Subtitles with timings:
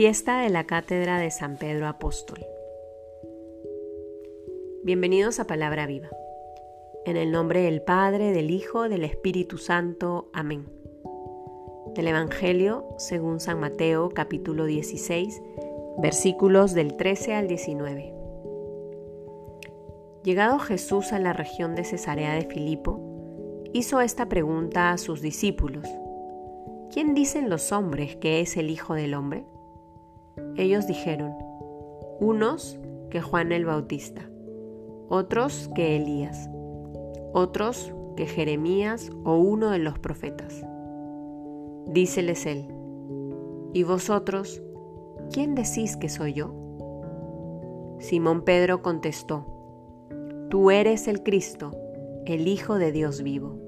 [0.00, 2.38] Fiesta de la Cátedra de San Pedro Apóstol.
[4.82, 6.08] Bienvenidos a Palabra Viva.
[7.04, 10.30] En el nombre del Padre, del Hijo, del Espíritu Santo.
[10.32, 10.64] Amén.
[11.94, 15.42] Del Evangelio según San Mateo capítulo 16,
[15.98, 18.14] versículos del 13 al 19.
[20.24, 25.86] Llegado Jesús a la región de Cesarea de Filipo, hizo esta pregunta a sus discípulos.
[26.90, 29.44] ¿Quién dicen los hombres que es el Hijo del Hombre?
[30.56, 31.32] Ellos dijeron,
[32.20, 32.78] unos
[33.10, 34.30] que Juan el Bautista,
[35.08, 36.50] otros que Elías,
[37.32, 40.64] otros que Jeremías o uno de los profetas.
[41.86, 42.68] Díceles él,
[43.72, 44.62] ¿y vosotros,
[45.32, 46.54] quién decís que soy yo?
[47.98, 49.46] Simón Pedro contestó,
[50.50, 51.70] Tú eres el Cristo,
[52.26, 53.58] el Hijo de Dios vivo.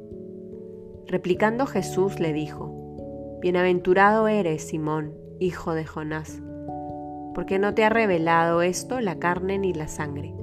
[1.07, 6.41] Replicando Jesús le dijo, Bienaventurado eres, Simón, hijo de Jonás,
[7.35, 10.35] porque no te ha revelado esto la carne ni la sangre,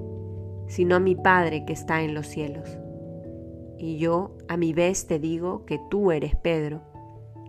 [0.67, 2.77] sino mi Padre que está en los cielos.
[3.77, 6.81] Y yo a mi vez te digo que tú eres Pedro,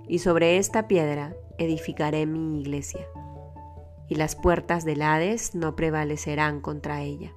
[0.06, 3.06] y sobre esta piedra edificaré mi iglesia,
[4.08, 7.32] y las puertas del Hades no prevalecerán contra ella.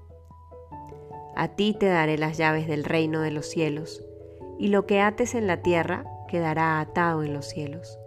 [1.35, 4.03] A ti te daré las llaves del reino de los cielos,
[4.59, 7.97] y lo que ates en la tierra quedará atado en los cielos,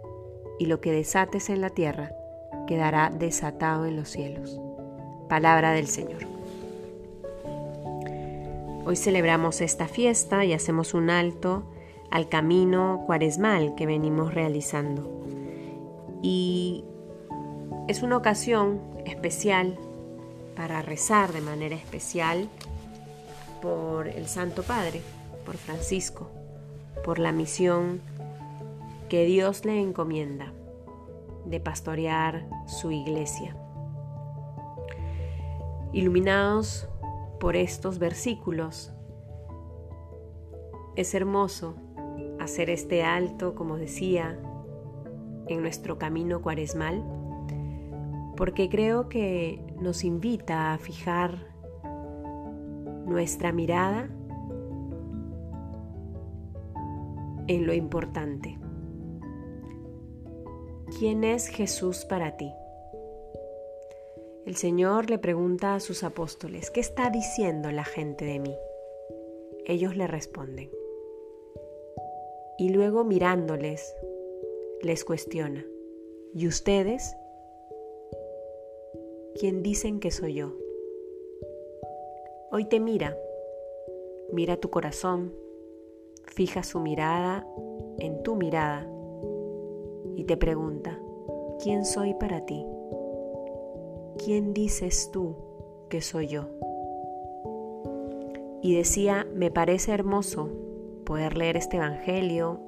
[0.59, 2.11] y lo que desates en la tierra
[2.67, 4.59] quedará desatado en los cielos.
[5.27, 6.27] Palabra del Señor.
[8.85, 11.63] Hoy celebramos esta fiesta y hacemos un alto
[12.11, 15.11] al camino cuaresmal que venimos realizando.
[16.21, 16.85] Y
[17.87, 19.77] es una ocasión especial
[20.55, 22.47] para rezar de manera especial
[23.61, 25.01] por el Santo Padre,
[25.45, 26.29] por Francisco,
[27.03, 28.01] por la misión
[29.09, 30.51] que Dios le encomienda
[31.45, 33.55] de pastorear su iglesia.
[35.93, 36.87] Iluminados
[37.39, 38.93] por estos versículos,
[40.95, 41.75] es hermoso
[42.39, 44.39] hacer este alto, como decía,
[45.47, 47.03] en nuestro camino cuaresmal,
[48.35, 51.37] porque creo que nos invita a fijar
[53.05, 54.09] nuestra mirada
[57.47, 58.59] en lo importante.
[60.99, 62.51] ¿Quién es Jesús para ti?
[64.47, 68.55] El Señor le pregunta a sus apóstoles, ¿qué está diciendo la gente de mí?
[69.65, 70.71] Ellos le responden.
[72.57, 73.93] Y luego mirándoles,
[74.81, 75.65] les cuestiona,
[76.33, 77.13] ¿y ustedes?
[79.37, 80.53] ¿Quién dicen que soy yo?
[82.49, 83.17] Hoy te mira,
[84.31, 85.35] mira tu corazón,
[86.23, 87.45] fija su mirada
[87.99, 88.89] en tu mirada
[90.15, 91.01] y te pregunta,
[91.61, 92.65] ¿quién soy para ti?
[94.27, 95.37] ¿Quién dices tú
[95.87, 96.49] que soy yo?
[98.61, 100.49] Y decía, me parece hermoso
[101.05, 102.59] poder leer este Evangelio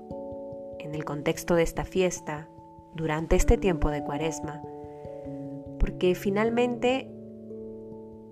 [0.79, 2.47] en el contexto de esta fiesta,
[2.95, 4.61] durante este tiempo de cuaresma,
[5.79, 7.11] porque finalmente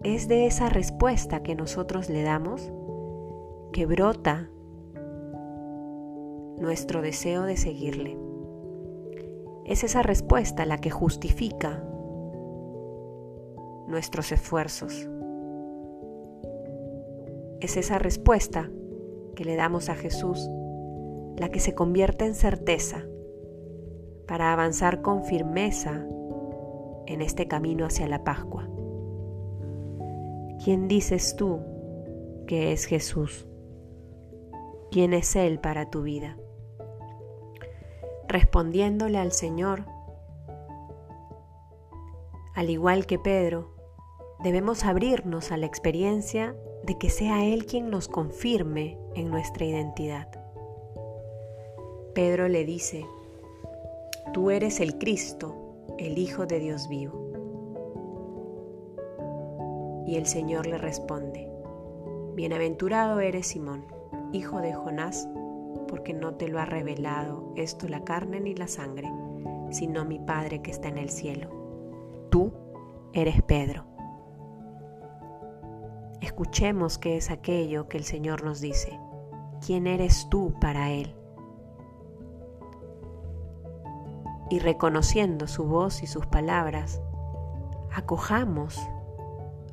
[0.03, 2.71] es de esa respuesta que nosotros le damos
[3.73, 4.49] que brota
[6.61, 8.17] nuestro deseo de seguirle.
[9.65, 11.83] Es esa respuesta la que justifica
[13.87, 15.07] nuestros esfuerzos.
[17.59, 18.69] Es esa respuesta
[19.35, 20.49] que le damos a Jesús
[21.37, 23.05] la que se convierte en certeza
[24.27, 26.05] para avanzar con firmeza
[27.05, 28.67] en este camino hacia la Pascua.
[30.63, 31.59] ¿Quién dices tú
[32.47, 33.47] que es Jesús?
[34.91, 36.37] ¿Quién es Él para tu vida?
[38.27, 39.85] respondiéndole al Señor.
[42.53, 43.73] Al igual que Pedro,
[44.47, 50.29] debemos abrirnos a la experiencia de que sea Él quien nos confirme en nuestra identidad.
[52.15, 53.05] Pedro le dice,
[54.31, 55.53] Tú eres el Cristo,
[55.97, 57.25] el Hijo de Dios vivo.
[60.07, 61.49] Y el Señor le responde,
[62.33, 63.83] Bienaventurado eres Simón,
[64.31, 65.27] hijo de Jonás,
[65.89, 69.11] porque no te lo ha revelado esto la carne ni la sangre,
[69.71, 71.49] sino mi Padre que está en el cielo.
[72.29, 72.53] Tú
[73.11, 73.86] eres Pedro.
[76.21, 78.99] Escuchemos qué es aquello que el Señor nos dice.
[79.65, 81.15] ¿Quién eres tú para Él?
[84.49, 87.01] Y reconociendo su voz y sus palabras,
[87.93, 88.79] acojamos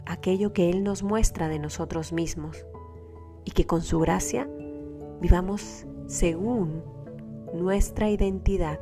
[0.06, 2.66] aquello que Él nos muestra de nosotros mismos
[3.44, 4.48] y que con su gracia
[5.20, 6.82] vivamos según
[7.54, 8.80] nuestra identidad,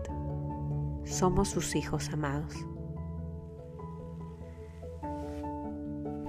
[1.05, 2.55] somos sus hijos amados.